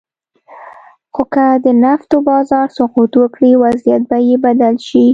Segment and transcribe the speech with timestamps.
[1.13, 5.05] خو که د نفتو بازار سقوط وکړي، وضعیت به یې بدل شي.